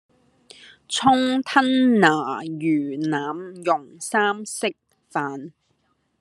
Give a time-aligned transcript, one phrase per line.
[0.89, 2.07] 蔥吞拿
[2.41, 4.67] 魚腩茸三色
[5.11, 5.51] 飯